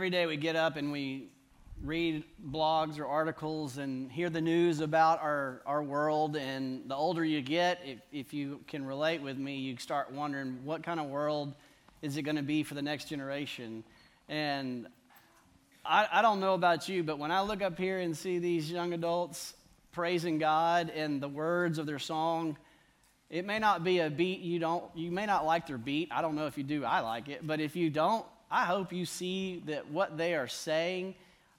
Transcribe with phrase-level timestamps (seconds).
[0.00, 1.28] Every day we get up and we
[1.84, 6.36] read blogs or articles and hear the news about our, our world.
[6.36, 10.60] And the older you get, if, if you can relate with me, you start wondering
[10.64, 11.54] what kind of world
[12.00, 13.84] is it going to be for the next generation?
[14.26, 14.86] And
[15.84, 18.72] I, I don't know about you, but when I look up here and see these
[18.72, 19.52] young adults
[19.92, 22.56] praising God and the words of their song,
[23.28, 26.08] it may not be a beat you don't, you may not like their beat.
[26.10, 27.46] I don't know if you do, I like it.
[27.46, 31.14] But if you don't, I hope you see that what they are saying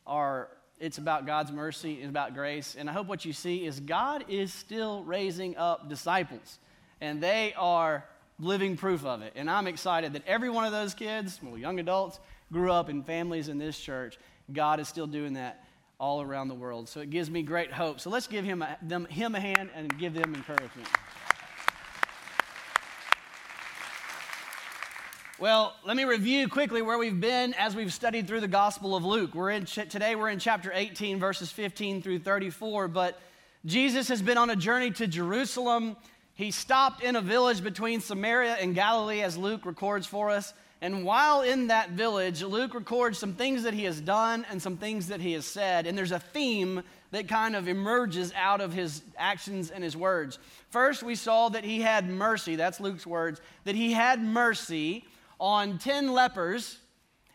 [0.06, 2.75] are it's about God's mercy, it's about grace.
[2.78, 6.58] And I hope what you see is God is still raising up disciples.
[7.00, 8.03] And they are
[8.39, 9.34] living proof of it.
[9.36, 12.19] And I'm excited that every one of those kids, well, young adults,
[12.52, 14.17] grew up in families in this church.
[14.52, 15.64] God is still doing that
[16.00, 16.89] all around the world.
[16.89, 18.00] So it gives me great hope.
[18.00, 20.88] So let's give him a, them, him a hand and give them encouragement.
[25.42, 29.03] Well, let me review quickly where we've been as we've studied through the Gospel of
[29.03, 29.34] Luke.
[29.34, 33.20] We're in today we're in chapter 18 verses 15 through 34, but
[33.66, 35.97] Jesus has been on a journey to Jerusalem.
[36.36, 40.53] He stopped in a village between Samaria and Galilee as Luke records for us.
[40.80, 44.78] And while in that village, Luke records some things that he has done and some
[44.78, 45.88] things that he has said.
[45.88, 50.38] And there's a theme that kind of emerges out of his actions and his words.
[50.69, 52.56] First, we saw that he had mercy.
[52.56, 53.42] That's Luke's words.
[53.64, 55.03] That he had mercy
[55.42, 56.78] on 10 lepers,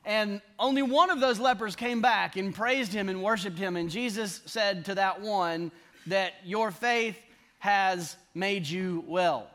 [0.04, 3.76] and only one of those lepers came back and praised him and worshiped him.
[3.76, 5.72] And Jesus said to that one
[6.06, 7.18] that your faith
[7.58, 9.50] has made you well.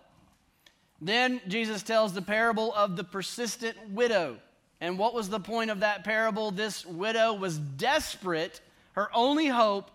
[1.00, 4.38] Then Jesus tells the parable of the persistent widow.
[4.82, 6.52] And what was the point of that parable?
[6.52, 8.60] This widow was desperate.
[8.92, 9.90] Her only hope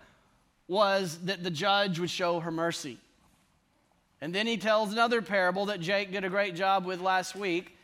[0.67, 2.97] was that the judge would show her mercy.
[4.23, 7.76] And then he tells another parable that Jake did a great job with last week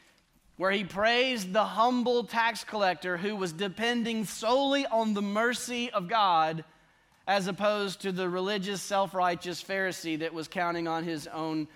[0.57, 6.09] where he praised the humble tax collector who was depending solely on the mercy of
[6.09, 6.65] God
[7.27, 11.69] as opposed to the religious, self righteous Pharisee that was counting on his own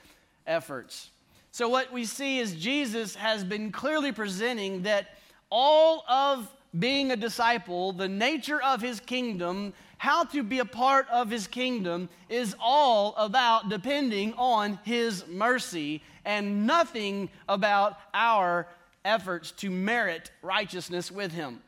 [0.46, 1.10] efforts.
[1.52, 5.08] So, what we see is Jesus has been clearly presenting that
[5.50, 11.08] all of being a disciple, the nature of his kingdom, how to be a part
[11.10, 18.68] of his kingdom is all about depending on his mercy and nothing about our
[19.04, 21.62] efforts to merit righteousness with him.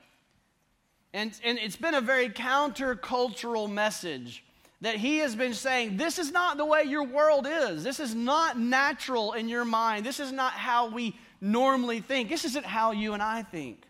[1.15, 4.45] And, and it's been a very countercultural message
[4.81, 7.83] that he has been saying this is not the way your world is.
[7.83, 10.05] This is not natural in your mind.
[10.05, 12.29] This is not how we normally think.
[12.29, 13.83] This isn't how you and I think.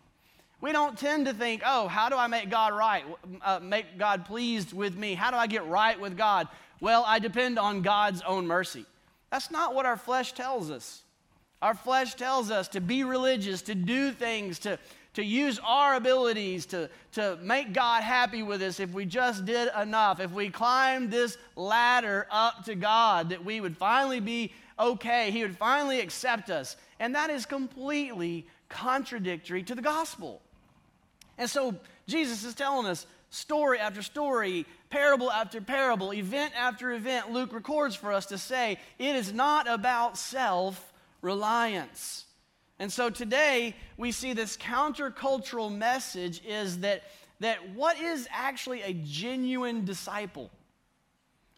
[0.61, 3.05] We don't tend to think, oh, how do I make God right?
[3.45, 5.15] Uh, make God pleased with me?
[5.15, 6.49] How do I get right with God?
[6.81, 8.85] Well, I depend on God's own mercy.
[9.31, 11.03] That's not what our flesh tells us.
[11.61, 14.79] Our flesh tells us to be religious, to do things, to,
[15.15, 19.69] to use our abilities to, to make God happy with us if we just did
[19.81, 20.21] enough.
[20.21, 25.33] If we climbed this ladder up to God, that we would finally be okay.
[25.33, 26.77] He would finally accept us.
[27.01, 30.41] And that is completely contradictory to the gospel.
[31.37, 31.75] And so
[32.07, 37.95] Jesus is telling us story after story, parable after parable, event after event, Luke records
[37.95, 42.25] for us to say it is not about self reliance.
[42.79, 47.03] And so today we see this countercultural message is that,
[47.41, 50.51] that what is actually a genuine disciple?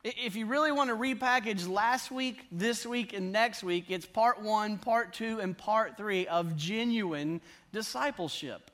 [0.03, 4.41] If you really want to repackage last week, this week, and next week, it's part
[4.41, 8.70] one, part two, and part three of genuine discipleship.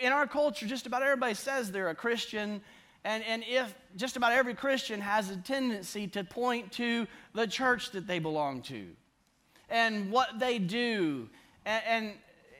[0.00, 2.60] In our culture, just about everybody says they're a Christian.
[3.04, 7.90] And, and if just about every Christian has a tendency to point to the church
[7.90, 8.86] that they belong to
[9.68, 11.28] and what they do.
[11.66, 12.12] And, and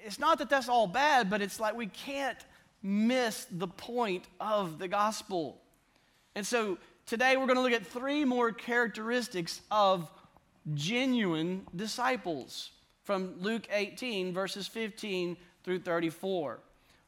[0.04, 2.38] it's not that that's all bad, but it's like we can't
[2.82, 5.60] miss the point of the gospel.
[6.34, 10.10] And so today we're going to look at three more characteristics of
[10.74, 12.70] genuine disciples
[13.02, 16.58] from Luke 18, verses 15 through 34.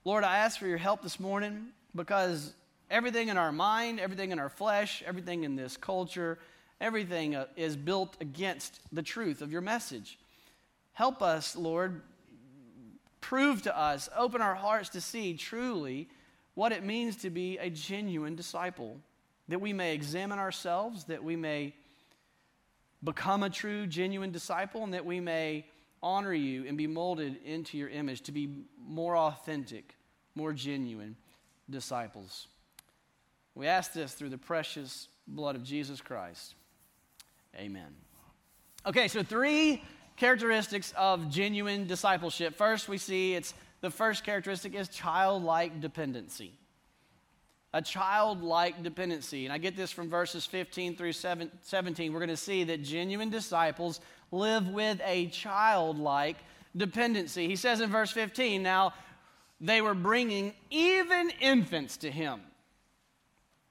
[0.07, 2.55] Lord, I ask for your help this morning because
[2.89, 6.39] everything in our mind, everything in our flesh, everything in this culture,
[6.81, 10.17] everything uh, is built against the truth of your message.
[10.93, 12.03] Help us, Lord,
[13.21, 16.09] prove to us, open our hearts to see truly
[16.55, 18.99] what it means to be a genuine disciple,
[19.49, 21.75] that we may examine ourselves, that we may
[23.03, 25.65] become a true, genuine disciple, and that we may
[26.07, 28.49] honor you and be molded into your image to be
[28.87, 29.97] more authentic
[30.37, 31.17] more genuine
[31.69, 32.47] disciples.
[33.57, 36.55] We ask this through the precious blood of Jesus Christ.
[37.57, 37.89] Amen.
[38.85, 39.83] Okay, so three
[40.17, 42.55] characteristics of genuine discipleship.
[42.55, 46.53] First, we see it's The first characteristic is childlike dependency.
[47.73, 49.45] A childlike dependency.
[49.45, 52.13] And I get this from verses 15 through 17.
[52.13, 54.01] We're going to see that genuine disciples
[54.37, 56.37] live with a childlike
[56.77, 57.49] dependency.
[57.49, 58.93] He says in verse 15, Now
[59.61, 62.41] they were bringing even infants to him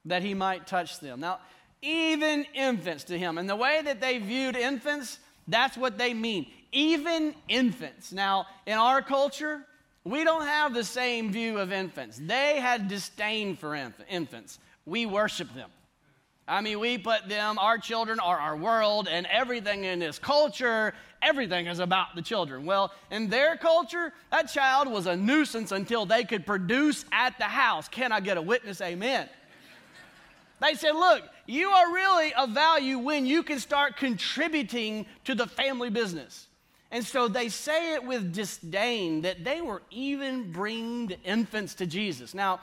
[0.06, 1.20] that he might touch them.
[1.20, 1.40] Now,
[1.82, 3.38] even infants to him.
[3.38, 6.48] And the way that they viewed infants, that's what they mean.
[6.72, 8.12] Even infants.
[8.12, 9.62] Now, in our culture,
[10.04, 12.20] we don't have the same view of infants.
[12.22, 14.60] They had disdain for inf- infants.
[14.86, 15.70] We worship them.
[16.48, 20.94] I mean, we put them, our children are our world, and everything in this culture,
[21.22, 22.66] everything is about the children.
[22.66, 27.46] Well, in their culture, that child was a nuisance until they could produce at the
[27.46, 27.88] house.
[27.88, 28.80] Can I get a witness?
[28.80, 29.28] Amen.
[30.62, 35.48] They said, Look, you are really of value when you can start contributing to the
[35.48, 36.48] family business.
[36.92, 41.86] And so they say it with disdain that they were even bringing the infants to
[41.86, 42.34] Jesus.
[42.34, 42.62] Now,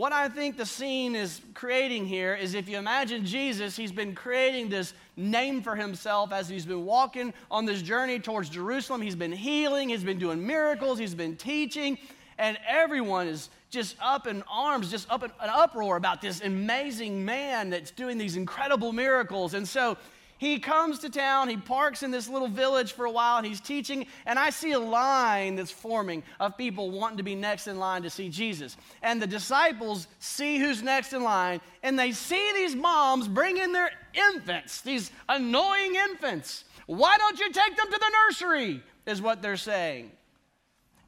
[0.00, 4.14] what I think the scene is creating here is if you imagine Jesus, he's been
[4.14, 9.02] creating this name for himself as he's been walking on this journey towards Jerusalem.
[9.02, 11.98] He's been healing, he's been doing miracles, he's been teaching,
[12.38, 17.22] and everyone is just up in arms, just up in an uproar about this amazing
[17.22, 19.52] man that's doing these incredible miracles.
[19.52, 19.98] And so
[20.40, 23.60] he comes to town, he parks in this little village for a while, and he's
[23.60, 24.06] teaching.
[24.24, 28.00] And I see a line that's forming of people wanting to be next in line
[28.04, 28.78] to see Jesus.
[29.02, 33.74] And the disciples see who's next in line, and they see these moms bring in
[33.74, 36.64] their infants, these annoying infants.
[36.86, 38.82] Why don't you take them to the nursery?
[39.04, 40.10] Is what they're saying.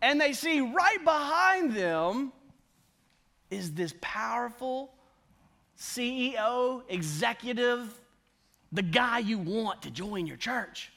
[0.03, 2.33] And they see right behind them
[3.51, 4.93] is this powerful
[5.79, 7.99] CEO, executive
[8.73, 10.91] the guy you want to join your church,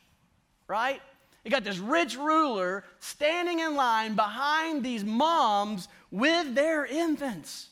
[0.68, 1.02] right?
[1.44, 7.70] You got this rich ruler standing in line behind these moms with their infants.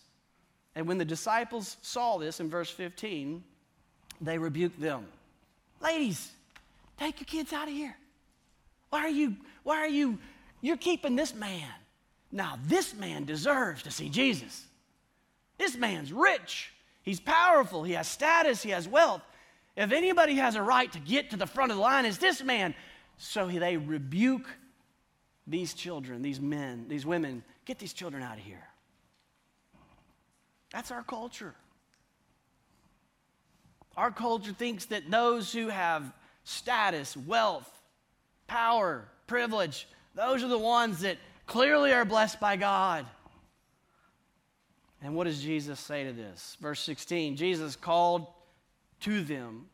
[0.75, 3.44] And when the disciples saw this in verse 15,
[4.21, 5.05] they rebuked them.
[5.81, 6.31] Ladies,
[6.99, 7.95] take your kids out of here.
[8.89, 10.19] Why are you, why are you,
[10.61, 11.69] you're keeping this man.
[12.31, 14.65] Now, this man deserves to see Jesus.
[15.57, 16.71] This man's rich.
[17.03, 17.83] He's powerful.
[17.83, 18.63] He has status.
[18.63, 19.21] He has wealth.
[19.75, 22.43] If anybody has a right to get to the front of the line, it's this
[22.43, 22.75] man.
[23.17, 24.47] So they rebuke
[25.47, 27.43] these children, these men, these women.
[27.65, 28.67] Get these children out of here.
[30.71, 31.55] That's our culture.
[33.95, 36.11] Our culture thinks that those who have
[36.43, 37.69] status, wealth,
[38.47, 43.05] power, privilege, those are the ones that clearly are blessed by God.
[45.01, 46.57] And what does Jesus say to this?
[46.61, 48.27] Verse 16 Jesus called
[49.03, 49.67] to them.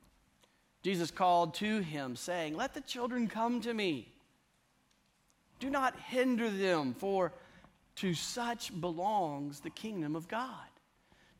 [0.84, 4.12] Jesus called to him, saying, Let the children come to me.
[5.60, 7.34] Do not hinder them, for
[7.98, 10.52] to such belongs the kingdom of God.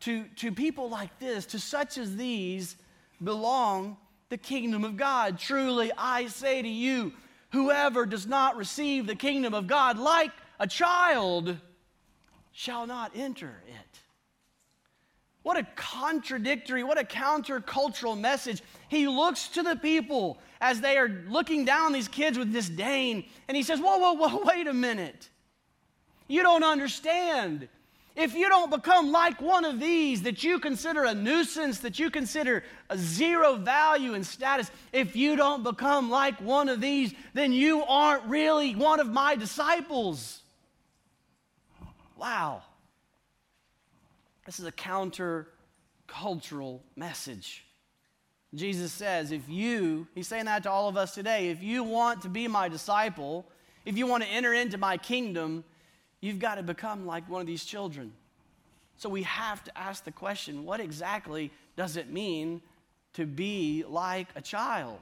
[0.02, 2.76] To, to people like this, to such as these,
[3.24, 3.98] belong
[4.30, 5.40] the kingdom of God.
[5.40, 7.14] Truly, I say to you,
[7.52, 11.58] whoever does not receive the kingdom of God like a child
[12.52, 14.00] shall not enter it.
[15.44, 18.62] What a contradictory, what a countercultural message.
[18.90, 23.56] He looks to the people as they are looking down these kids with disdain, and
[23.56, 25.30] he says, Whoa, whoa, whoa, wait a minute.
[26.28, 27.70] You don't understand.
[28.16, 32.12] If you don't become like one of these that you consider a nuisance, that you
[32.12, 37.54] consider a zero value and status, if you don't become like one of these, then
[37.54, 40.42] you aren't really one of my disciples.
[42.18, 42.64] Wow.
[44.50, 45.48] This is a counter
[46.08, 47.66] cultural message.
[48.56, 52.24] Jesus says, if you, he's saying that to all of us today, if you want
[52.24, 53.46] to be my disciple,
[53.86, 55.64] if you want to enter into my kingdom,
[56.20, 58.12] you've got to become like one of these children.
[58.98, 62.60] So we have to ask the question what exactly does it mean
[63.14, 64.98] to be like a child?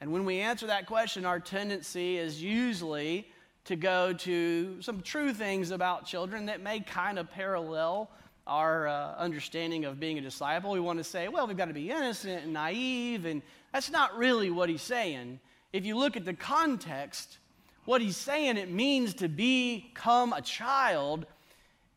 [0.00, 3.28] And when we answer that question, our tendency is usually
[3.66, 8.10] to go to some true things about children that may kind of parallel
[8.46, 10.70] our uh, understanding of being a disciple.
[10.70, 13.42] We want to say, well, we've got to be innocent and naive, and
[13.72, 15.40] that's not really what he's saying.
[15.72, 17.38] If you look at the context,
[17.84, 21.26] what he's saying it means to become a child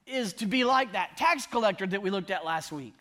[0.07, 2.95] is to be like that tax collector that we looked at last week.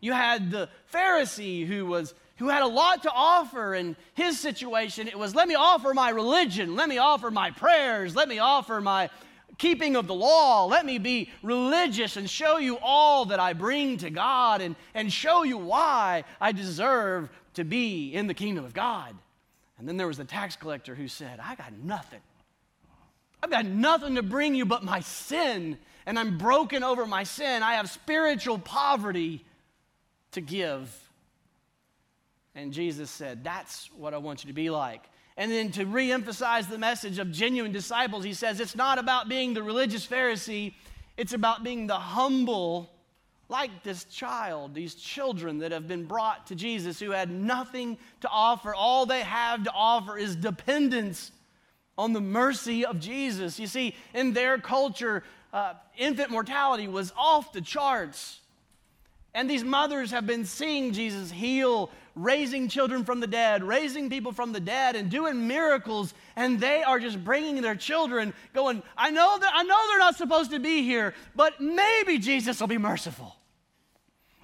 [0.00, 5.06] You had the Pharisee who was who had a lot to offer in his situation.
[5.06, 8.80] It was, let me offer my religion, let me offer my prayers, let me offer
[8.80, 9.10] my
[9.58, 13.98] keeping of the law, let me be religious and show you all that I bring
[13.98, 18.72] to God and, and show you why I deserve to be in the kingdom of
[18.72, 19.14] God.
[19.78, 22.20] And then there was the tax collector who said, I got nothing.
[23.42, 27.62] I've got nothing to bring you but my sin, and I'm broken over my sin.
[27.62, 29.44] I have spiritual poverty
[30.32, 31.09] to give.
[32.60, 35.04] And Jesus said, That's what I want you to be like.
[35.38, 39.28] And then to re emphasize the message of genuine disciples, he says, It's not about
[39.28, 40.74] being the religious Pharisee,
[41.16, 42.90] it's about being the humble,
[43.48, 48.28] like this child, these children that have been brought to Jesus who had nothing to
[48.28, 48.74] offer.
[48.74, 51.32] All they have to offer is dependence
[51.96, 53.58] on the mercy of Jesus.
[53.58, 55.24] You see, in their culture,
[55.54, 58.40] uh, infant mortality was off the charts.
[59.34, 61.90] And these mothers have been seeing Jesus heal,
[62.22, 66.14] raising children from the dead, raising people from the dead, and doing miracles.
[66.36, 70.16] And they are just bringing their children, going, I know, that, I know they're not
[70.16, 73.36] supposed to be here, but maybe Jesus will be merciful.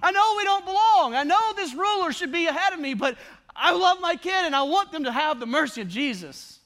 [0.01, 1.15] I know we don't belong.
[1.15, 3.17] I know this ruler should be ahead of me, but
[3.55, 6.59] I love my kid and I want them to have the mercy of Jesus.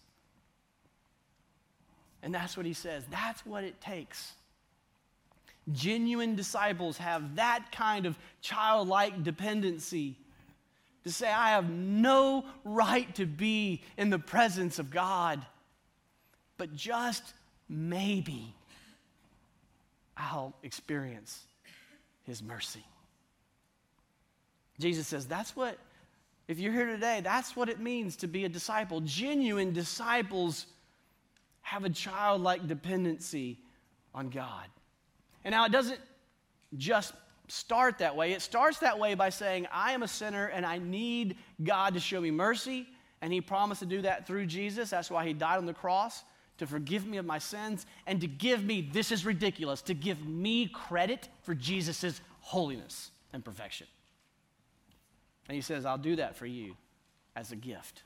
[2.24, 3.04] And that's what he says.
[3.10, 4.34] That's what it takes.
[5.72, 10.18] Genuine disciples have that kind of childlike dependency
[11.04, 15.46] to say, I have no right to be in the presence of God,
[16.58, 17.34] but just
[17.68, 18.54] maybe
[20.16, 21.44] I'll experience
[22.24, 22.86] his mercy.
[24.80, 25.78] Jesus says, that's what,
[26.48, 29.02] if you're here today, that's what it means to be a disciple.
[29.02, 30.66] Genuine disciples
[31.62, 33.58] have a childlike dependency
[34.14, 34.68] on God.
[35.44, 36.00] And now it doesn't
[36.78, 37.14] just
[37.52, 38.32] start that way.
[38.32, 42.00] It starts that way by saying, I am a sinner and I need God to
[42.00, 42.88] show me mercy.
[43.22, 44.90] And He promised to do that through Jesus.
[44.90, 46.24] That's why He died on the cross
[46.58, 50.26] to forgive me of my sins and to give me, this is ridiculous, to give
[50.26, 53.88] me credit for Jesus' holiness and perfection.
[55.48, 56.78] And He says, I'll do that for you
[57.36, 58.04] as a gift.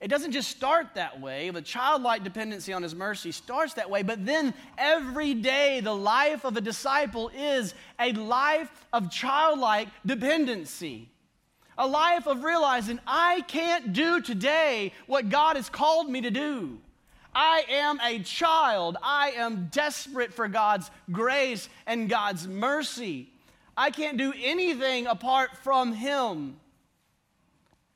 [0.00, 1.50] It doesn't just start that way.
[1.50, 6.44] The childlike dependency on His mercy starts that way, but then every day the life
[6.44, 11.08] of a disciple is a life of childlike dependency.
[11.76, 16.78] A life of realizing I can't do today what God has called me to do.
[17.34, 18.96] I am a child.
[19.02, 23.30] I am desperate for God's grace and God's mercy.
[23.76, 26.56] I can't do anything apart from Him.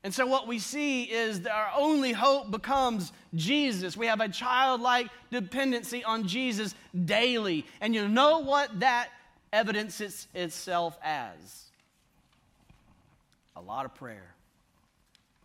[0.05, 3.97] And so, what we see is that our only hope becomes Jesus.
[3.97, 7.65] We have a childlike dependency on Jesus daily.
[7.81, 9.11] And you know what that
[9.53, 11.71] evidences itself as?
[13.55, 14.35] A lot of prayer.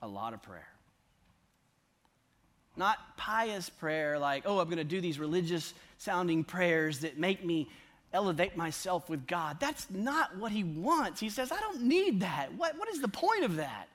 [0.02, 0.68] A lot of prayer.
[2.76, 7.46] Not pious prayer like, oh, I'm going to do these religious sounding prayers that make
[7.46, 7.68] me
[8.14, 9.60] elevate myself with God.
[9.60, 11.20] That's not what he wants.
[11.20, 12.54] He says, I don't need that.
[12.56, 13.88] What, what is the point of that?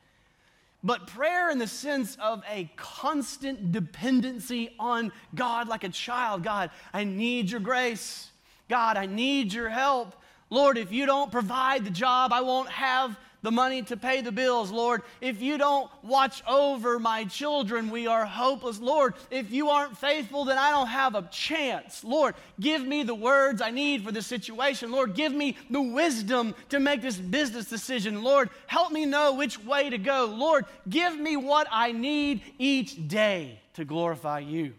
[0.83, 6.43] But prayer in the sense of a constant dependency on God like a child.
[6.43, 8.31] God, I need your grace.
[8.69, 10.15] God, I need your help.
[10.51, 14.33] Lord, if you don't provide the job, I won't have the money to pay the
[14.33, 15.03] bills, Lord.
[15.21, 18.79] If you don't watch over my children, we are hopeless.
[18.79, 22.05] Lord, if you aren't faithful, then I don't have a chance.
[22.05, 24.93] Lord, give me the words I need for this situation.
[24.93, 28.23] Lord, give me the wisdom to make this business decision.
[28.23, 30.27] Lord, help me know which way to go.
[30.27, 34.75] Lord, give me what I need each day to glorify you.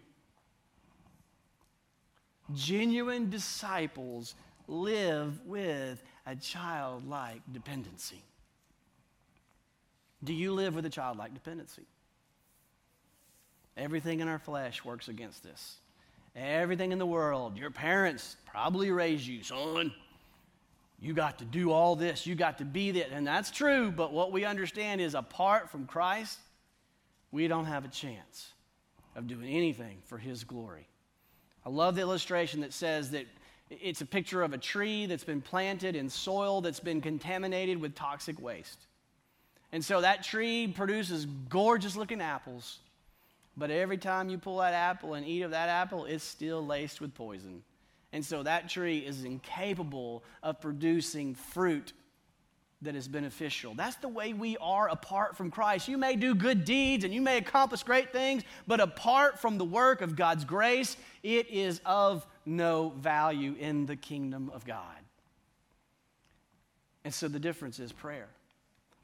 [2.54, 4.36] Genuine disciples
[4.68, 8.22] live with a childlike dependency.
[10.24, 11.84] Do you live with a childlike dependency?
[13.76, 15.78] Everything in our flesh works against this.
[16.36, 19.94] Everything in the world, your parents probably raised you, son.
[21.00, 23.12] You got to do all this, you got to be that.
[23.12, 26.40] And that's true, but what we understand is apart from Christ,
[27.32, 28.54] we don't have a chance
[29.16, 30.88] of doing anything for His glory.
[31.66, 33.26] I love the illustration that says that
[33.70, 37.96] it's a picture of a tree that's been planted in soil that's been contaminated with
[37.96, 38.88] toxic waste.
[39.74, 42.78] And so that tree produces gorgeous looking apples.
[43.58, 47.02] But every time you pull that apple and eat of that apple, it's still laced
[47.02, 47.64] with poison.
[48.14, 51.92] And so that tree is incapable of producing fruit
[52.84, 53.74] that is beneficial.
[53.74, 55.88] That's the way we are apart from Christ.
[55.88, 59.66] You may do good deeds and you may accomplish great things, but apart from the
[59.66, 64.98] work of God's grace, it is of no value in the kingdom of God.
[67.04, 68.28] And so the difference is prayer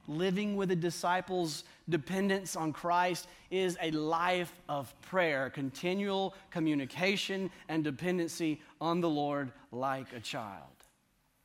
[0.10, 7.84] living with the disciples' dependence on Christ is a life of prayer, continual communication and
[7.84, 10.64] dependency on the Lord like a child.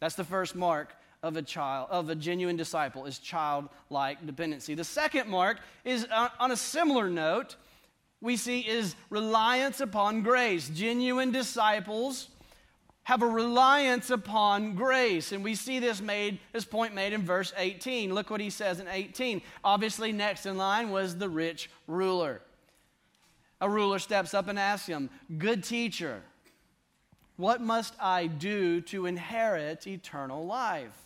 [0.01, 4.75] That's the first mark of a child of a genuine disciple is childlike dependency.
[4.75, 7.57] The second mark is uh, on a similar note,
[8.21, 10.69] we see is reliance upon grace.
[10.69, 12.29] Genuine disciples
[13.05, 15.33] have a reliance upon grace.
[15.33, 18.15] And we see this made, this point made in verse 18.
[18.15, 19.43] Look what he says in 18.
[19.63, 22.41] Obviously, next in line was the rich ruler.
[23.61, 26.23] A ruler steps up and asks him, Good teacher,
[27.37, 30.99] what must I do to inherit eternal life?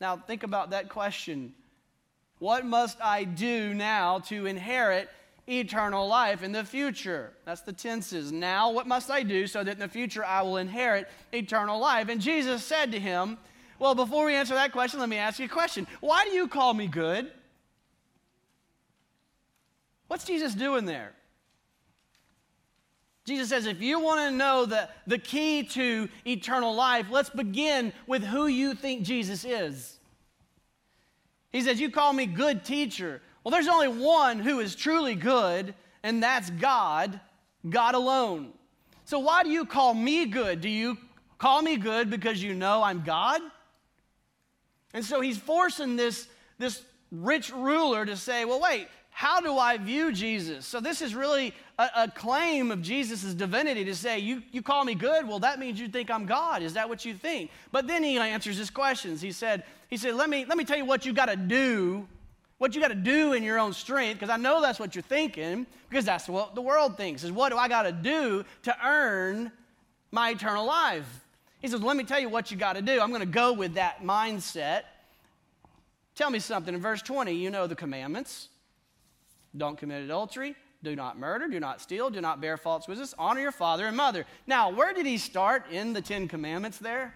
[0.00, 1.54] Now, think about that question.
[2.40, 5.08] What must I do now to inherit
[5.48, 7.32] eternal life in the future.
[7.44, 8.32] That's the tenses.
[8.32, 12.08] Now, what must I do so that in the future I will inherit eternal life?
[12.08, 13.38] And Jesus said to him,
[13.78, 15.86] Well, before we answer that question, let me ask you a question.
[16.00, 17.30] Why do you call me good?
[20.08, 21.14] What's Jesus doing there?
[23.24, 27.92] Jesus says, if you want to know the, the key to eternal life, let's begin
[28.06, 30.00] with who you think Jesus is.
[31.52, 33.20] He says, You call me good teacher.
[33.44, 37.18] Well, there's only one who is truly good, and that's God,
[37.68, 38.52] God alone.
[39.04, 40.60] So, why do you call me good?
[40.60, 40.96] Do you
[41.38, 43.40] call me good because you know I'm God?
[44.94, 49.76] And so he's forcing this, this rich ruler to say, well, wait, how do I
[49.76, 50.64] view Jesus?
[50.64, 54.84] So, this is really a, a claim of Jesus' divinity to say, you, you call
[54.84, 55.26] me good?
[55.26, 56.62] Well, that means you think I'm God.
[56.62, 57.50] Is that what you think?
[57.72, 59.20] But then he answers his questions.
[59.20, 62.06] He said, he said let, me, let me tell you what you got to do
[62.62, 65.02] what you got to do in your own strength, because I know that's what you're
[65.02, 68.76] thinking, because that's what the world thinks, is what do I got to do to
[68.86, 69.50] earn
[70.12, 71.24] my eternal life?
[71.58, 73.00] He says, Let me tell you what you got to do.
[73.00, 74.82] I'm going to go with that mindset.
[76.14, 76.72] Tell me something.
[76.72, 78.46] In verse 20, you know the commandments
[79.56, 83.40] don't commit adultery, do not murder, do not steal, do not bear false witness, honor
[83.40, 84.24] your father and mother.
[84.46, 87.12] Now, where did he start in the Ten Commandments there?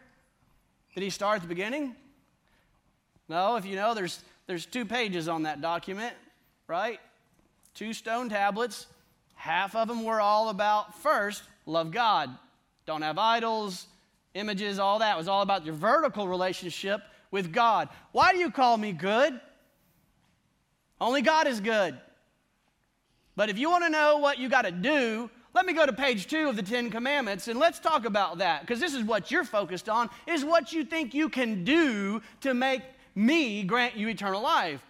[0.96, 1.94] Did he start at the beginning?
[3.28, 6.14] No, if you know, there's there's two pages on that document,
[6.68, 7.00] right?
[7.74, 8.86] Two stone tablets.
[9.34, 12.30] Half of them were all about first, love God.
[12.86, 13.86] Don't have idols,
[14.34, 15.14] images, all that.
[15.14, 17.88] It was all about your vertical relationship with God.
[18.12, 19.40] Why do you call me good?
[21.00, 21.98] Only God is good.
[23.34, 25.92] But if you want to know what you got to do, let me go to
[25.92, 29.30] page two of the Ten Commandments and let's talk about that because this is what
[29.30, 32.82] you're focused on, is what you think you can do to make
[33.16, 34.80] me grant you eternal life.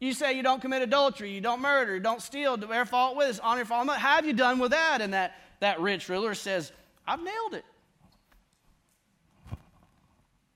[0.00, 3.16] You say you don't commit adultery, you don't murder, you don't steal, don't bear fault
[3.16, 3.92] with us, honor your father.
[3.92, 5.00] How have you done with that?
[5.00, 6.72] And that, that rich ruler says,
[7.06, 7.64] I've nailed it.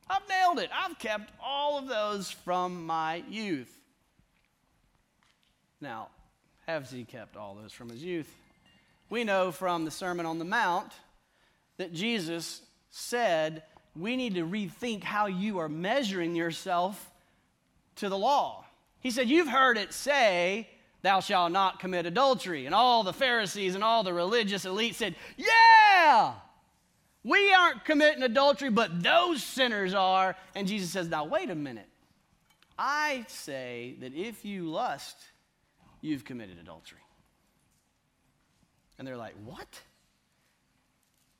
[0.08, 0.70] I've nailed it.
[0.74, 3.72] I've kept all of those from my youth.
[5.80, 6.08] Now,
[6.66, 8.32] has he kept all those from his youth?
[9.10, 10.92] We know from the Sermon on the Mount
[11.76, 13.62] that Jesus said
[13.98, 17.12] we need to rethink how you are measuring yourself
[17.96, 18.64] to the law.
[19.00, 20.68] He said, You've heard it say,
[21.02, 22.66] Thou shalt not commit adultery.
[22.66, 26.34] And all the Pharisees and all the religious elite said, Yeah,
[27.22, 30.36] we aren't committing adultery, but those sinners are.
[30.54, 31.88] And Jesus says, Now, wait a minute.
[32.78, 35.16] I say that if you lust,
[36.00, 36.98] you've committed adultery.
[38.98, 39.80] And they're like, What?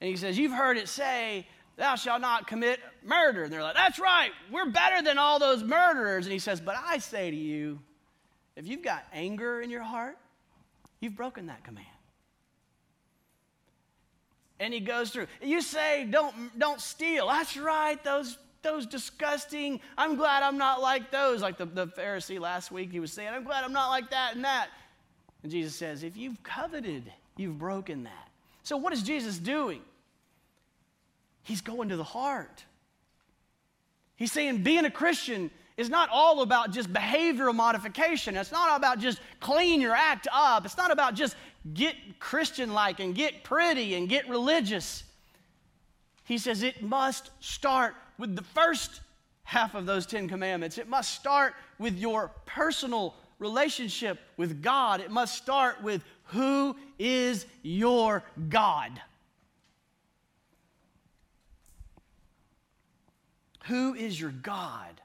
[0.01, 3.44] And he says, You've heard it say, Thou shalt not commit murder.
[3.44, 4.30] And they're like, That's right.
[4.50, 6.26] We're better than all those murderers.
[6.26, 7.80] And he says, But I say to you,
[8.56, 10.16] if you've got anger in your heart,
[11.00, 11.86] you've broken that command.
[14.58, 15.26] And he goes through.
[15.42, 17.28] You say, Don't, don't steal.
[17.28, 18.02] That's right.
[18.02, 21.40] Those those disgusting, I'm glad I'm not like those.
[21.40, 24.34] Like the, the Pharisee last week, he was saying, I'm glad I'm not like that
[24.34, 24.68] and that.
[25.44, 27.04] And Jesus says, if you've coveted,
[27.36, 28.28] you've broken that.
[28.64, 29.82] So what is Jesus doing?
[31.46, 32.64] He's going to the heart.
[34.16, 38.37] He's saying being a Christian is not all about just behavioral modification.
[38.37, 40.64] It's not about just clean your act up.
[40.64, 41.37] It's not about just
[41.72, 45.04] get Christian like and get pretty and get religious.
[46.24, 49.00] He says it must start with the first
[49.44, 50.78] half of those Ten Commandments.
[50.78, 55.00] It must start with your personal relationship with God.
[55.00, 59.00] It must start with who is your God.
[63.68, 65.00] Who is your God?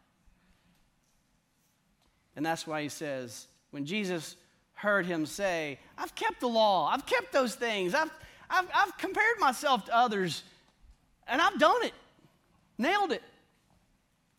[2.35, 4.35] And that's why he says, when Jesus
[4.73, 8.11] heard him say, I've kept the law, I've kept those things, I've,
[8.49, 10.43] I've, I've compared myself to others,
[11.27, 11.93] and I've done it,
[12.77, 13.23] nailed it.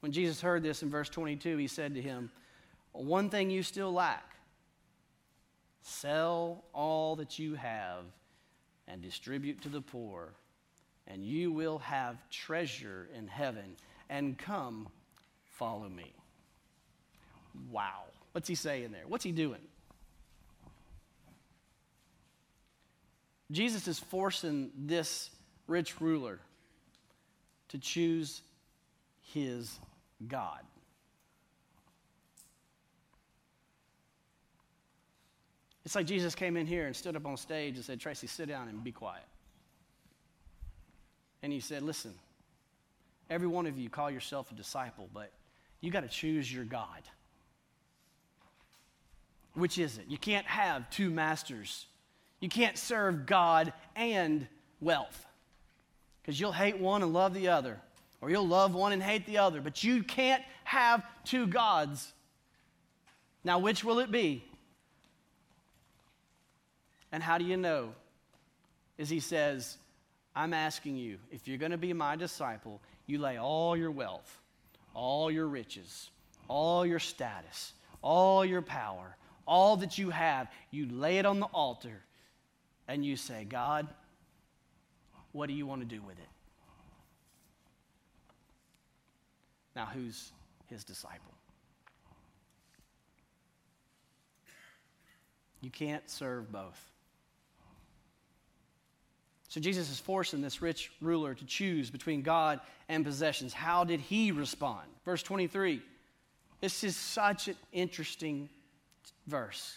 [0.00, 2.30] When Jesus heard this in verse 22, he said to him,
[2.92, 4.36] One thing you still lack.
[5.82, 8.04] Sell all that you have
[8.88, 10.32] and distribute to the poor,
[11.06, 13.76] and you will have treasure in heaven
[14.12, 14.88] and come
[15.46, 16.12] follow me.
[17.70, 18.02] Wow.
[18.32, 19.04] What's he saying there?
[19.08, 19.60] What's he doing?
[23.50, 25.30] Jesus is forcing this
[25.66, 26.38] rich ruler
[27.68, 28.42] to choose
[29.32, 29.78] his
[30.28, 30.60] God.
[35.86, 38.48] It's like Jesus came in here and stood up on stage and said, Tracy, sit
[38.48, 39.24] down and be quiet.
[41.42, 42.12] And he said, Listen,
[43.32, 45.32] every one of you call yourself a disciple, but
[45.80, 47.02] you got to choose your God.
[49.54, 50.04] Which is it?
[50.08, 51.86] You can't have two masters.
[52.40, 54.46] You can't serve God and
[54.80, 55.26] wealth
[56.20, 57.80] because you'll hate one and love the other,
[58.20, 62.12] or you'll love one and hate the other, but you can't have two gods.
[63.44, 64.44] Now, which will it be?
[67.10, 67.90] And how do you know?
[68.98, 69.78] Is he says,
[70.34, 74.40] I'm asking you, if you're going to be my disciple, you lay all your wealth,
[74.94, 76.10] all your riches,
[76.48, 81.46] all your status, all your power, all that you have, you lay it on the
[81.46, 82.02] altar
[82.88, 83.88] and you say, God,
[85.32, 86.28] what do you want to do with it?
[89.74, 90.32] Now, who's
[90.66, 91.32] his disciple?
[95.62, 96.91] You can't serve both.
[99.52, 103.52] So Jesus is forcing this rich ruler to choose between God and possessions.
[103.52, 104.88] How did he respond?
[105.04, 105.82] Verse 23.
[106.62, 108.48] This is such an interesting
[109.26, 109.74] verse.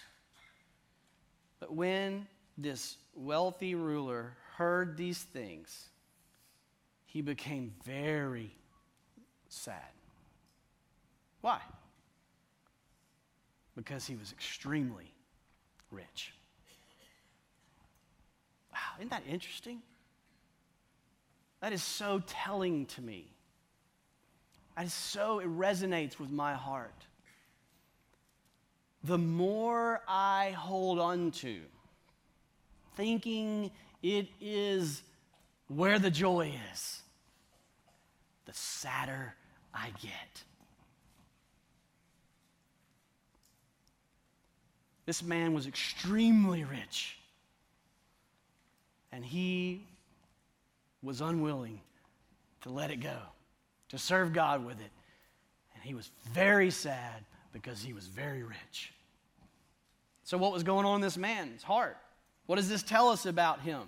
[1.59, 2.25] But when
[2.57, 5.89] this wealthy ruler heard these things,
[7.03, 8.55] he became very
[9.49, 9.91] sad.
[11.41, 11.59] Why?
[13.75, 15.11] Because he was extremely
[15.91, 16.31] rich.
[18.97, 19.81] Isn't that interesting?
[21.61, 23.27] That is so telling to me.
[24.75, 27.05] That is so, it resonates with my heart.
[29.03, 31.61] The more I hold on to,
[32.95, 35.03] thinking it is
[35.67, 37.01] where the joy is,
[38.45, 39.33] the sadder
[39.73, 40.43] I get.
[45.05, 47.19] This man was extremely rich,
[49.15, 49.81] and he
[51.01, 51.79] was unwilling
[52.61, 53.17] to let it go,
[53.87, 54.91] to serve God with it.
[55.73, 57.23] And he was very sad
[57.53, 58.93] because he was very rich.
[60.25, 61.95] So, what was going on in this man's heart?
[62.45, 63.83] What does this tell us about him?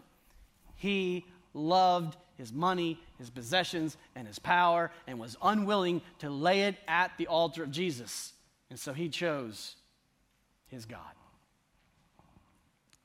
[0.75, 6.75] He loved his money, his possessions, and his power, and was unwilling to lay it
[6.87, 8.31] at the altar of Jesus.
[8.69, 9.75] And so he chose
[10.67, 11.01] his God.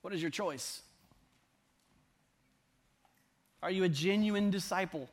[0.03, 0.83] What is your choice?
[3.63, 5.09] Are you a genuine disciple?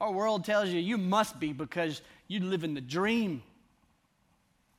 [0.00, 3.42] Our world tells you you must be because you live in the dream.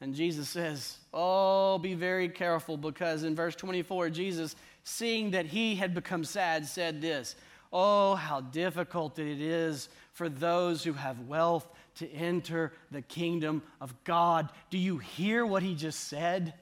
[0.01, 5.75] And Jesus says, Oh, be very careful because in verse 24, Jesus, seeing that he
[5.75, 7.35] had become sad, said this
[7.73, 13.93] Oh, how difficult it is for those who have wealth to enter the kingdom of
[14.05, 14.49] God.
[14.69, 16.53] Do you hear what he just said?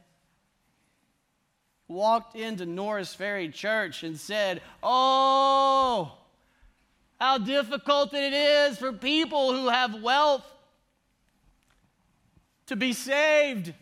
[1.87, 6.11] Walked into Norris Ferry Church and said, Oh,
[7.19, 10.45] how difficult it is for people who have wealth
[12.67, 13.73] to be saved.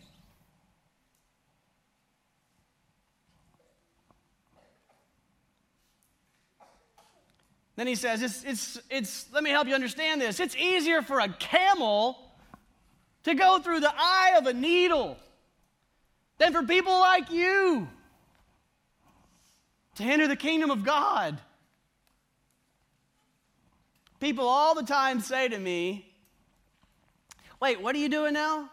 [7.76, 10.40] Then he says, it's, it's, it's, let me help you understand this.
[10.40, 12.18] It's easier for a camel
[13.24, 15.18] to go through the eye of a needle
[16.38, 17.86] than for people like you
[19.96, 21.38] to enter the kingdom of God.
[24.20, 26.06] People all the time say to me,
[27.60, 28.70] Wait, what are you doing now?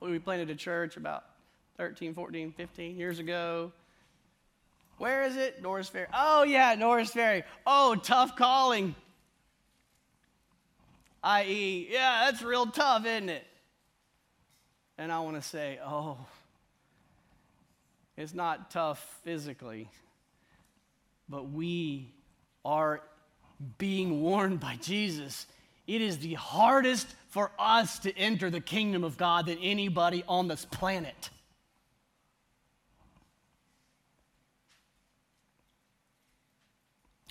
[0.00, 1.24] we planted a church about
[1.78, 3.72] 13, 14, 15 years ago.
[4.98, 5.62] Where is it?
[5.62, 6.06] Norris Ferry.
[6.12, 7.44] Oh, yeah, Norris Ferry.
[7.66, 8.94] Oh, tough calling.
[11.22, 13.46] I.e., yeah, that's real tough, isn't it?
[14.98, 16.18] And I want to say, oh,
[18.16, 19.88] it's not tough physically,
[21.32, 22.12] but we
[22.62, 23.00] are
[23.78, 25.46] being warned by Jesus.
[25.86, 30.46] It is the hardest for us to enter the kingdom of God than anybody on
[30.46, 31.30] this planet.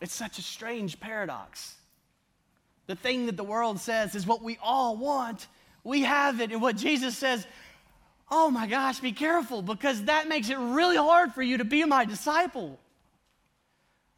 [0.01, 1.75] It's such a strange paradox.
[2.87, 5.45] The thing that the world says is what we all want.
[5.83, 6.51] We have it.
[6.51, 7.45] And what Jesus says,
[8.31, 11.85] oh my gosh, be careful because that makes it really hard for you to be
[11.85, 12.79] my disciple.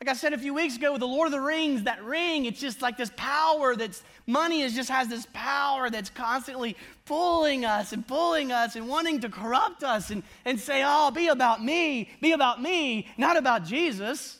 [0.03, 2.43] Like I said a few weeks ago with the Lord of the Rings, that ring,
[2.43, 7.63] it's just like this power that's money is just has this power that's constantly pulling
[7.63, 11.63] us and pulling us and wanting to corrupt us and, and say, oh, be about
[11.63, 14.39] me, be about me, not about Jesus.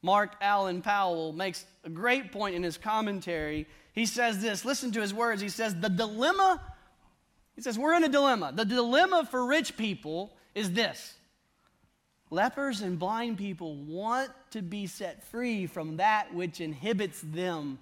[0.00, 3.66] Mark Allan Powell makes a great point in his commentary.
[3.92, 5.42] He says this listen to his words.
[5.42, 6.60] He says, The dilemma,
[7.56, 8.52] he says, we're in a dilemma.
[8.54, 11.14] The dilemma for rich people is this
[12.30, 17.78] Lepers and blind people want to be set free from that which inhibits them,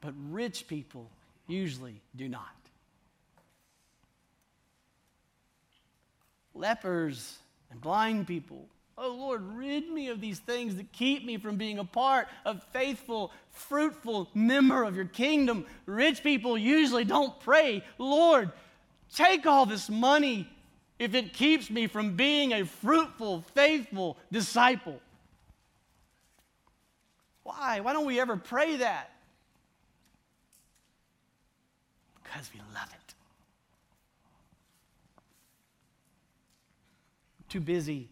[0.00, 1.10] but rich people
[1.46, 2.54] usually do not.
[6.54, 7.38] Lepers
[7.70, 11.78] and blind people, oh Lord, rid me of these things that keep me from being
[11.78, 15.66] a part of faithful, fruitful member of your kingdom.
[15.86, 18.52] Rich people usually don't pray, Lord,
[19.14, 20.48] take all this money
[20.98, 25.00] if it keeps me from being a fruitful, faithful disciple.
[27.44, 27.80] Why?
[27.80, 29.10] Why don't we ever pray that?
[32.22, 33.14] Because we love it.
[37.48, 38.08] Too busy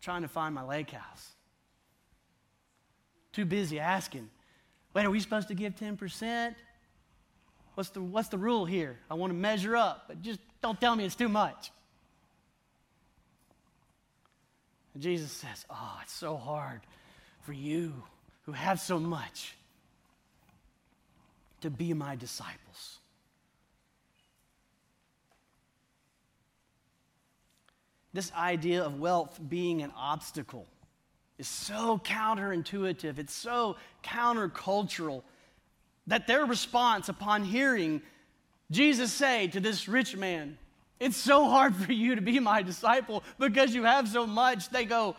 [0.00, 1.32] trying to find my lake house.
[3.32, 4.30] Too busy asking,
[4.94, 6.54] wait, are we supposed to give 10%?
[7.74, 8.98] What's the, what's the rule here?
[9.10, 11.70] I want to measure up, but just don't tell me it's too much.
[14.96, 16.80] And Jesus says, Oh, it's so hard
[17.42, 18.02] for you
[18.46, 19.54] who have so much
[21.60, 22.96] to be my disciples.
[28.14, 30.66] This idea of wealth being an obstacle
[31.36, 35.24] is so counterintuitive, it's so countercultural
[36.06, 38.00] that their response upon hearing
[38.70, 40.56] Jesus say to this rich man,
[40.98, 44.70] it's so hard for you to be my disciple because you have so much.
[44.70, 45.16] They go,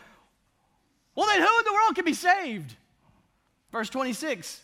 [1.15, 2.75] Well, then who in the world can be saved?
[3.71, 4.61] Verse 26.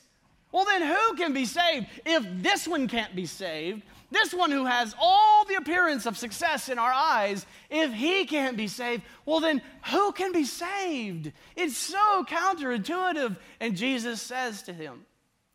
[0.52, 3.82] Well, then who can be saved if this one can't be saved?
[4.12, 8.56] This one who has all the appearance of success in our eyes, if he can't
[8.56, 11.32] be saved, well, then who can be saved?
[11.56, 13.36] It's so counterintuitive.
[13.60, 15.08] And Jesus says to him,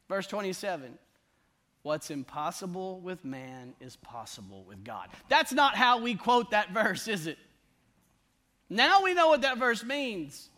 [0.08, 0.98] verse 27
[1.82, 5.08] What's impossible with man is possible with God.
[5.28, 7.38] That's not how we quote that verse, is it?
[8.68, 10.50] Now we know what that verse means.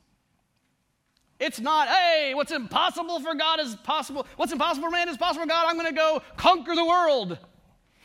[1.38, 4.26] It's not, hey, what's impossible for God is possible.
[4.36, 5.66] What's impossible for man is possible for God.
[5.66, 7.38] I'm going to go conquer the world.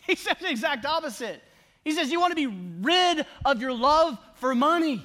[0.07, 1.41] He says the exact opposite.
[1.83, 5.03] He says, You want to be rid of your love for money.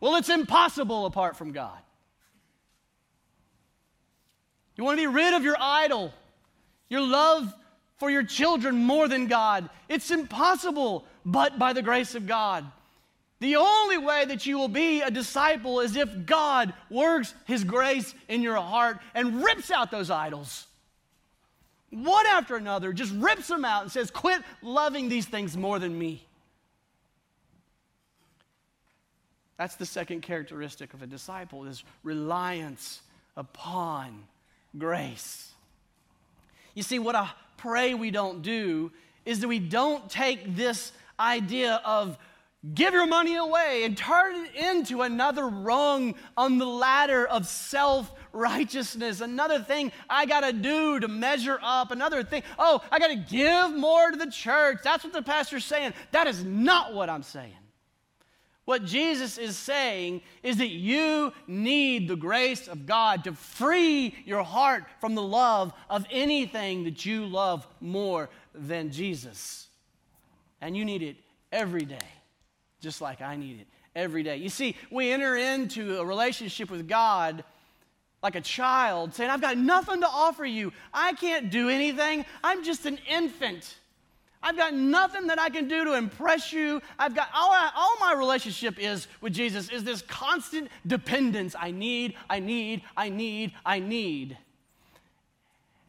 [0.00, 1.78] Well, it's impossible apart from God.
[4.74, 6.12] You want to be rid of your idol
[6.90, 7.54] your love
[7.96, 9.70] for your children more than God.
[9.88, 12.70] It's impossible but by the grace of God.
[13.38, 18.14] The only way that you will be a disciple is if God works His grace
[18.28, 20.66] in your heart and rips out those idols.
[21.88, 25.98] One after another, just rips them out and says, Quit loving these things more than
[25.98, 26.26] me.
[29.56, 33.00] That's the second characteristic of a disciple is reliance
[33.36, 34.24] upon
[34.78, 35.52] grace.
[36.74, 38.92] You see, what I pray we don't do
[39.24, 42.16] is that we don't take this idea of
[42.74, 48.12] give your money away and turn it into another rung on the ladder of self
[48.32, 53.08] righteousness, another thing I got to do to measure up, another thing, oh, I got
[53.08, 54.78] to give more to the church.
[54.84, 55.94] That's what the pastor's saying.
[56.12, 57.54] That is not what I'm saying.
[58.70, 64.44] What Jesus is saying is that you need the grace of God to free your
[64.44, 69.66] heart from the love of anything that you love more than Jesus.
[70.60, 71.16] And you need it
[71.50, 71.98] every day,
[72.80, 74.36] just like I need it every day.
[74.36, 77.42] You see, we enter into a relationship with God
[78.22, 80.72] like a child saying, I've got nothing to offer you.
[80.94, 82.24] I can't do anything.
[82.44, 83.79] I'm just an infant.
[84.42, 86.80] I've got nothing that I can do to impress you.
[86.98, 91.54] I've got all, I, all my relationship is with Jesus is this constant dependence.
[91.58, 94.38] I need, I need, I need, I need.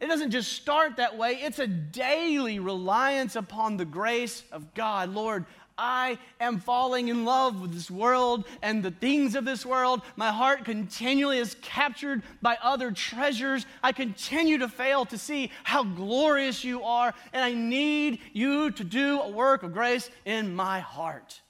[0.00, 5.10] It doesn't just start that way, it's a daily reliance upon the grace of God.
[5.10, 5.46] Lord,
[5.78, 10.02] I am falling in love with this world and the things of this world.
[10.16, 13.66] My heart continually is captured by other treasures.
[13.82, 18.84] I continue to fail to see how glorious you are, and I need you to
[18.84, 21.40] do a work of grace in my heart.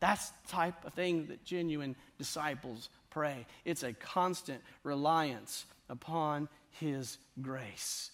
[0.00, 3.46] That's the type of thing that genuine disciples pray.
[3.64, 8.10] It's a constant reliance upon His grace.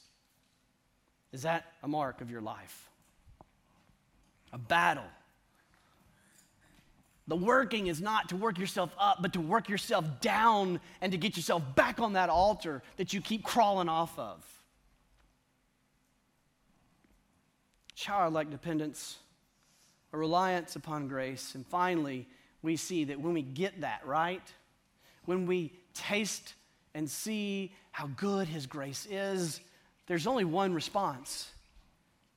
[1.33, 2.91] Is that a mark of your life?
[4.53, 5.05] A battle
[7.31, 11.17] The working is not to work yourself up, but to work yourself down and to
[11.17, 14.45] get yourself back on that altar that you keep crawling off of.
[17.95, 19.17] Childlike dependence,
[20.13, 21.55] a reliance upon grace.
[21.55, 22.27] And finally,
[22.63, 24.43] we see that when we get that right,
[25.25, 26.55] when we taste
[26.97, 29.61] and see how good His grace is,
[30.09, 31.49] there's only one response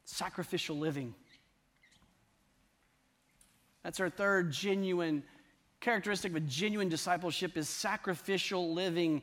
[0.06, 1.16] sacrificial living.
[3.84, 5.24] That's our third genuine
[5.80, 9.22] characteristic of a genuine discipleship is sacrificial living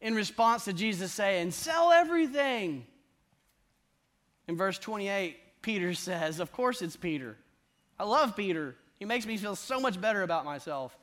[0.00, 2.86] in response to Jesus saying, "Sell everything."
[4.48, 7.36] In verse 28, Peter says, of course it's Peter.
[7.98, 8.74] I love Peter.
[8.98, 10.96] He makes me feel so much better about myself.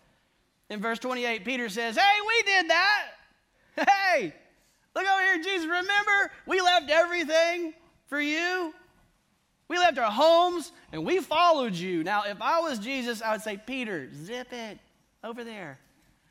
[0.70, 3.06] In verse 28, Peter says, Hey, we did that.
[3.88, 4.34] Hey,
[4.94, 5.66] look over here, Jesus.
[5.66, 7.74] Remember, we left everything
[8.08, 8.74] for you.
[9.70, 12.04] We left our homes and we followed you.
[12.04, 14.80] Now, if I was Jesus, I would say, Peter, zip it
[15.24, 15.78] over there.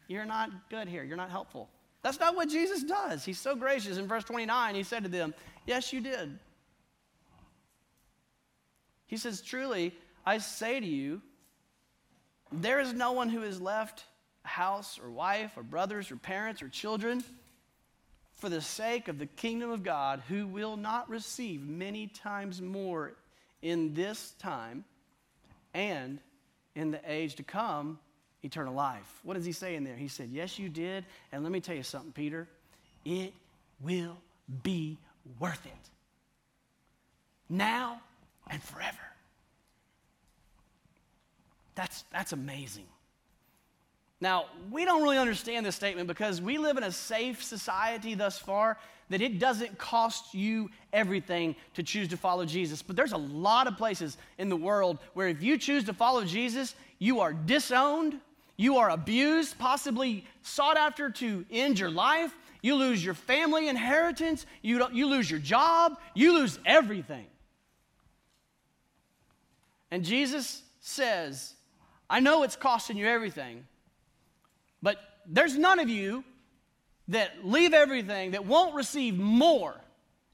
[0.08, 1.04] You're not good here.
[1.04, 1.68] You're not helpful.
[2.02, 3.24] That's not what Jesus does.
[3.24, 3.96] He's so gracious.
[3.96, 5.34] In verse 29, he said to them,
[5.66, 6.38] Yes, you did.
[9.06, 9.94] He says, Truly,
[10.26, 11.22] I say to you,
[12.50, 14.04] there is no one who has left
[14.42, 17.22] house or wife or brothers or parents or children
[18.34, 23.14] for the sake of the kingdom of God who will not receive many times more
[23.62, 24.84] in this time
[25.74, 26.18] and
[26.74, 27.98] in the age to come
[28.42, 29.20] eternal life.
[29.22, 29.96] What does he say in there?
[29.96, 31.04] He said, Yes, you did.
[31.32, 32.48] And let me tell you something, Peter.
[33.04, 33.32] It
[33.80, 34.16] will
[34.62, 34.98] be
[35.38, 35.72] worth it.
[37.48, 38.00] Now
[38.50, 38.96] and forever.
[41.74, 42.86] That's, that's amazing.
[44.20, 48.38] Now, we don't really understand this statement because we live in a safe society thus
[48.38, 48.76] far
[49.10, 52.82] that it doesn't cost you everything to choose to follow Jesus.
[52.82, 56.24] But there's a lot of places in the world where if you choose to follow
[56.24, 58.18] Jesus, you are disowned,
[58.56, 64.44] you are abused, possibly sought after to end your life, you lose your family inheritance,
[64.62, 67.26] you, you lose your job, you lose everything.
[69.90, 71.54] And Jesus says,
[72.10, 73.64] I know it's costing you everything,
[74.82, 76.24] but there's none of you
[77.08, 79.74] that leave everything that won't receive more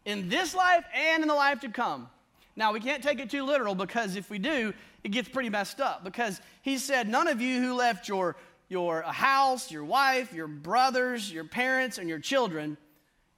[0.04, 2.08] in this life and in the life to come.
[2.56, 5.80] Now, we can't take it too literal because if we do, it gets pretty messed
[5.80, 6.04] up.
[6.04, 8.36] Because he said, None of you who left your,
[8.68, 12.76] your house, your wife, your brothers, your parents, and your children,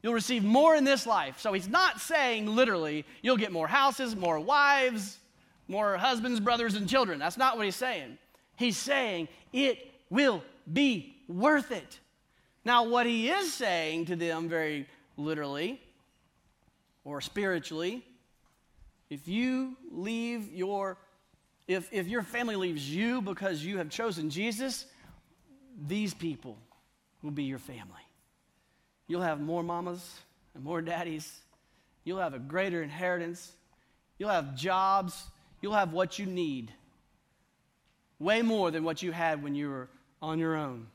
[0.02, 1.40] you'll receive more in this life.
[1.40, 5.18] So he's not saying literally, you'll get more houses, more wives,
[5.66, 7.18] more husbands, brothers, and children.
[7.18, 8.18] That's not what he's saying.
[8.56, 11.98] He's saying it will be worth it.
[12.64, 15.80] Now, what he is saying to them very literally
[17.04, 18.04] or spiritually,
[19.08, 20.98] if you leave your
[21.68, 24.86] if, if your family leaves you because you have chosen Jesus,
[25.86, 26.56] these people
[27.22, 28.06] will be your family.
[29.08, 30.20] You'll have more mamas
[30.54, 31.40] and more daddies.
[32.04, 33.52] You'll have a greater inheritance.
[34.18, 35.24] You'll have jobs.
[35.60, 36.72] You'll have what you need.
[38.20, 39.88] Way more than what you had when you were
[40.22, 40.86] on your own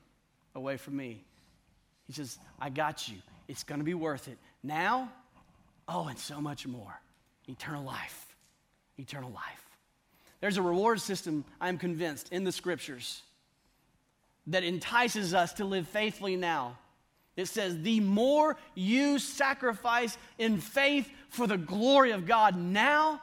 [0.55, 1.23] away from me.
[2.07, 3.17] He says, I got you.
[3.47, 4.37] It's going to be worth it.
[4.63, 5.09] Now,
[5.87, 6.99] oh, and so much more.
[7.47, 8.35] Eternal life.
[8.97, 9.65] Eternal life.
[10.41, 13.21] There's a reward system, I'm convinced, in the scriptures
[14.47, 16.77] that entices us to live faithfully now.
[17.37, 23.21] It says, the more you sacrifice in faith for the glory of God now,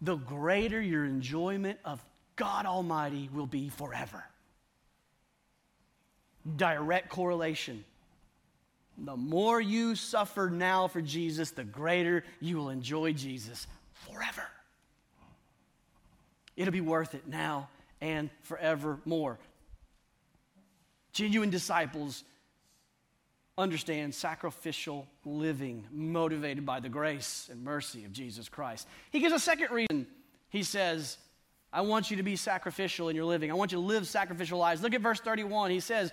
[0.00, 2.02] the greater your enjoyment of
[2.36, 4.24] God Almighty will be forever.
[6.56, 7.84] Direct correlation.
[8.98, 14.44] The more you suffer now for Jesus, the greater you will enjoy Jesus forever.
[16.56, 17.68] It'll be worth it now
[18.00, 19.38] and forevermore.
[21.12, 22.24] Genuine disciples
[23.56, 28.88] understand sacrificial living motivated by the grace and mercy of Jesus Christ.
[29.10, 30.06] He gives a second reason.
[30.48, 31.18] He says,
[31.72, 33.50] I want you to be sacrificial in your living.
[33.50, 34.82] I want you to live sacrificial lives.
[34.82, 35.70] Look at verse 31.
[35.70, 36.12] He says,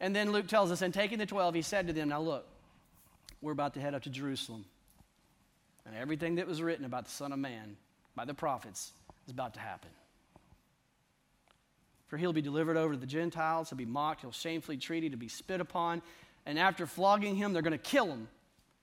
[0.00, 2.46] and then Luke tells us, and taking the 12, he said to them, Now look,
[3.42, 4.64] we're about to head up to Jerusalem.
[5.86, 7.76] And everything that was written about the Son of Man
[8.16, 8.92] by the prophets
[9.26, 9.90] is about to happen.
[12.08, 15.18] For he'll be delivered over to the Gentiles, he'll be mocked, he'll shamefully treated, to
[15.18, 16.02] be spit upon.
[16.46, 18.26] And after flogging him, they're going to kill him.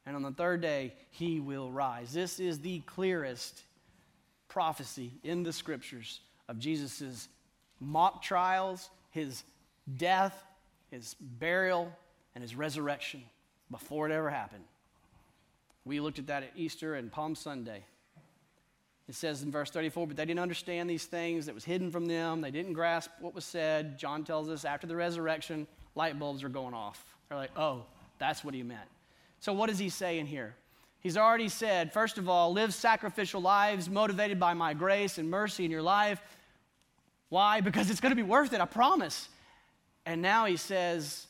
[0.06, 2.14] And on the third day, he will rise.
[2.14, 3.64] This is the clearest
[4.48, 7.28] prophecy in the scriptures of Jesus'
[7.80, 9.44] mock trials, his
[9.98, 10.44] death,
[10.92, 11.92] his burial,
[12.36, 13.24] and his resurrection
[13.70, 14.64] before it ever happened.
[15.86, 17.84] We looked at that at Easter and Palm Sunday.
[19.08, 22.08] It says in verse 34, but they didn't understand these things that was hidden from
[22.08, 22.42] them.
[22.42, 23.98] They didn't grasp what was said.
[23.98, 27.04] John tells us after the resurrection, light bulbs are going off.
[27.30, 27.86] They're like, oh,
[28.20, 28.90] that's what he meant.
[29.40, 30.56] So, what does he say in here?
[31.00, 35.64] He's already said, first of all, live sacrificial lives motivated by my grace and mercy
[35.64, 36.22] in your life.
[37.30, 37.62] Why?
[37.62, 39.30] Because it's going to be worth it, I promise.
[40.06, 41.28] And now he says,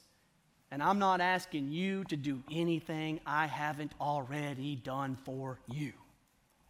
[0.72, 5.94] and I'm not asking you to do anything I haven't already done for you.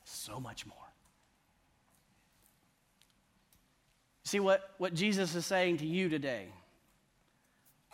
[0.04, 0.76] So much more.
[4.24, 6.48] See what, what Jesus is saying to you today?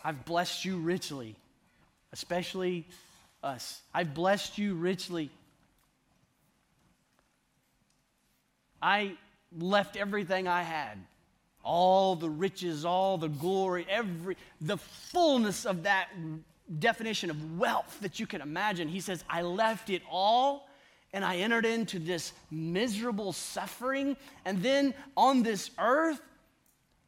[0.02, 1.36] I've blessed you richly,
[2.12, 2.86] especially
[3.44, 3.82] us.
[3.92, 5.30] I've blessed you richly.
[8.82, 9.16] I
[9.56, 10.98] left everything I had
[11.64, 16.08] all the riches, all the glory, every the fullness of that
[16.78, 18.86] definition of wealth that you can imagine.
[18.86, 20.68] He says, I left it all
[21.12, 24.16] and I entered into this miserable suffering.
[24.44, 26.20] And then on this earth,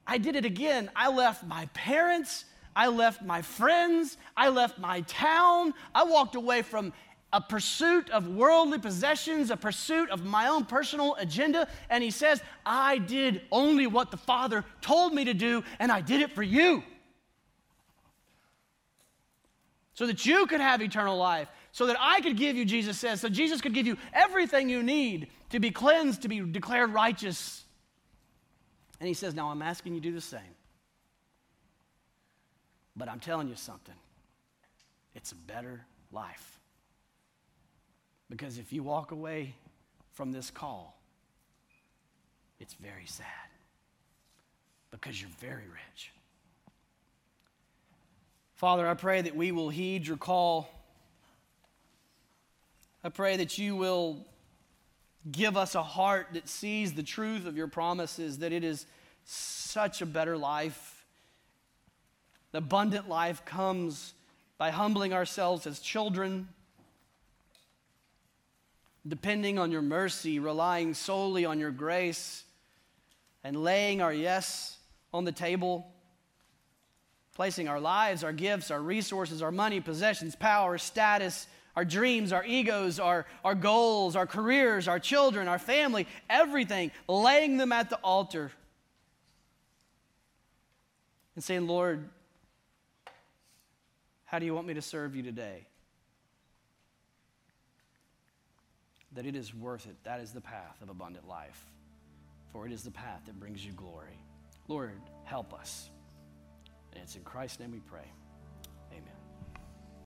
[0.06, 0.90] I did it again.
[0.94, 2.44] I left my parents,
[2.76, 5.72] I left my friends, I left my town.
[5.94, 6.92] I walked away from
[7.32, 11.66] a pursuit of worldly possessions, a pursuit of my own personal agenda.
[11.88, 16.02] And he says, I did only what the Father told me to do, and I
[16.02, 16.84] did it for you.
[19.94, 23.22] So that you could have eternal life, so that I could give you, Jesus says,
[23.22, 27.64] so Jesus could give you everything you need to be cleansed, to be declared righteous.
[29.00, 30.55] And he says, Now I'm asking you to do the same.
[32.96, 33.94] But I'm telling you something
[35.14, 36.58] it's a better life.
[38.28, 39.54] Because if you walk away
[40.12, 40.98] from this call,
[42.58, 43.26] it's very sad
[44.90, 46.12] because you're very rich.
[48.54, 50.68] Father, I pray that we will heed your call.
[53.04, 54.24] I pray that you will
[55.30, 58.86] give us a heart that sees the truth of your promises, that it is
[59.24, 60.95] such a better life.
[62.52, 64.14] The abundant life comes
[64.58, 66.48] by humbling ourselves as children
[69.08, 72.44] depending on your mercy, relying solely on your grace,
[73.44, 74.78] and laying our yes
[75.14, 75.86] on the table,
[77.34, 82.44] placing our lives, our gifts, our resources, our money, possessions, power, status, our dreams, our
[82.44, 87.96] egos, our, our goals, our careers, our children, our family, everything, laying them at the
[87.98, 88.50] altar
[91.34, 92.08] and saying, Lord,
[94.36, 95.66] how do you want me to serve you today?
[99.12, 99.96] that it is worth it.
[100.04, 101.64] That is the path of abundant life,
[102.52, 104.20] for it is the path that brings you glory.
[104.68, 105.88] Lord, help us.
[106.92, 108.12] And it's in Christ's name we pray.